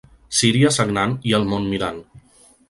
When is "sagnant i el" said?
0.77-1.47